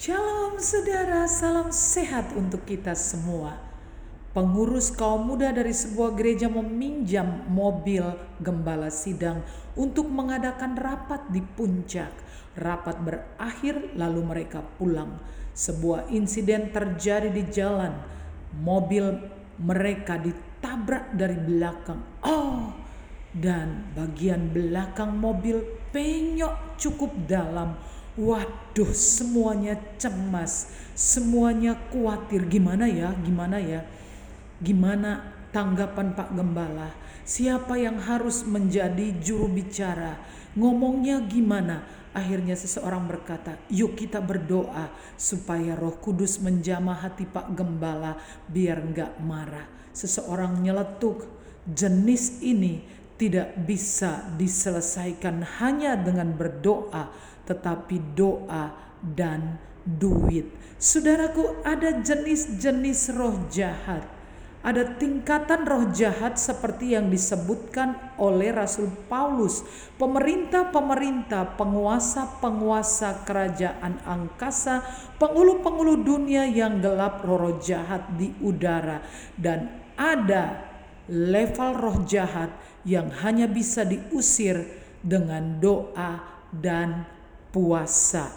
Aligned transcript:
Shalom 0.00 0.56
saudara, 0.56 1.28
salam 1.28 1.68
sehat 1.68 2.32
untuk 2.32 2.64
kita 2.64 2.96
semua. 2.96 3.60
Pengurus 4.32 4.88
kaum 4.88 5.28
muda 5.28 5.52
dari 5.52 5.76
sebuah 5.76 6.16
gereja 6.16 6.48
meminjam 6.48 7.44
mobil 7.52 8.00
gembala 8.40 8.88
sidang 8.88 9.44
untuk 9.76 10.08
mengadakan 10.08 10.72
rapat 10.72 11.28
di 11.28 11.44
puncak. 11.44 12.16
Rapat 12.56 12.96
berakhir 12.96 13.92
lalu 13.92 14.24
mereka 14.24 14.64
pulang. 14.80 15.20
Sebuah 15.52 16.08
insiden 16.08 16.72
terjadi 16.72 17.28
di 17.28 17.44
jalan. 17.52 17.92
Mobil 18.56 19.04
mereka 19.60 20.16
ditabrak 20.16 21.12
dari 21.12 21.36
belakang. 21.36 22.00
Oh, 22.24 22.72
dan 23.36 23.92
bagian 23.92 24.48
belakang 24.48 25.12
mobil 25.12 25.60
penyok 25.92 26.80
cukup 26.80 27.12
dalam 27.28 27.99
Waduh, 28.18 28.90
semuanya 28.90 29.78
cemas, 29.94 30.66
semuanya 30.98 31.78
khawatir. 31.94 32.42
Gimana 32.50 32.90
ya? 32.90 33.14
Gimana 33.22 33.62
ya? 33.62 33.86
Gimana 34.58 35.30
tanggapan 35.54 36.18
Pak 36.18 36.34
Gembala? 36.34 36.90
Siapa 37.22 37.78
yang 37.78 38.02
harus 38.02 38.42
menjadi 38.42 39.14
juru 39.22 39.46
bicara? 39.46 40.18
Ngomongnya 40.58 41.22
gimana? 41.30 41.86
Akhirnya 42.10 42.58
seseorang 42.58 43.06
berkata, 43.06 43.54
"Yuk 43.70 43.94
kita 43.94 44.18
berdoa 44.18 44.90
supaya 45.14 45.78
Roh 45.78 45.94
Kudus 46.02 46.42
menjamah 46.42 47.06
hati 47.06 47.22
Pak 47.22 47.54
Gembala 47.54 48.18
biar 48.50 48.82
nggak 48.82 49.22
marah." 49.22 49.70
Seseorang 49.94 50.58
nyeletuk, 50.58 51.30
"Jenis 51.70 52.42
ini 52.42 52.82
tidak 53.20 53.52
bisa 53.68 54.32
diselesaikan 54.40 55.44
hanya 55.60 56.00
dengan 56.00 56.32
berdoa." 56.32 57.28
tetapi 57.50 58.14
doa 58.14 58.70
dan 59.02 59.58
duit. 59.82 60.46
Saudaraku, 60.78 61.66
ada 61.66 61.98
jenis-jenis 61.98 63.10
roh 63.18 63.50
jahat. 63.50 64.06
Ada 64.60 65.00
tingkatan 65.00 65.64
roh 65.64 65.88
jahat 65.88 66.36
seperti 66.36 66.92
yang 66.92 67.08
disebutkan 67.08 67.96
oleh 68.20 68.52
Rasul 68.52 68.92
Paulus. 69.08 69.64
Pemerintah-pemerintah, 69.96 71.56
penguasa-penguasa 71.56 73.24
kerajaan 73.24 74.04
angkasa, 74.04 74.84
pengulu-pengulu 75.16 76.04
dunia 76.04 76.44
yang 76.44 76.76
gelap 76.84 77.24
roh-roh 77.24 77.56
jahat 77.56 78.04
di 78.20 78.36
udara. 78.44 79.00
Dan 79.32 79.72
ada 79.96 80.69
level 81.10 81.74
roh 81.74 81.98
jahat 82.06 82.54
yang 82.86 83.10
hanya 83.20 83.50
bisa 83.50 83.82
diusir 83.82 84.62
dengan 85.02 85.58
doa 85.58 86.22
dan 86.54 87.02
puasa. 87.50 88.30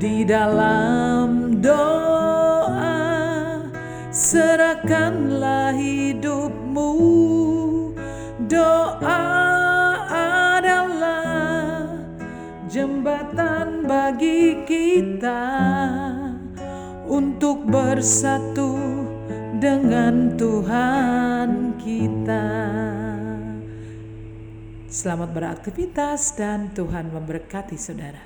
di 0.03 0.27
dalam 0.27 1.63
doa 1.63 2.99
serahkanlah 4.11 5.71
hidupmu 5.79 6.91
doa 8.51 9.23
adalah 10.59 11.87
jembatan 12.67 13.87
bagi 13.87 14.67
kita 14.67 15.47
untuk 17.07 17.63
bersatu 17.71 18.75
dengan 19.63 20.35
Tuhan 20.35 21.79
kita. 21.79 22.51
Selamat 24.91 25.31
beraktivitas 25.31 26.35
dan 26.35 26.75
Tuhan 26.75 27.15
memberkati 27.15 27.79
saudara. 27.79 28.19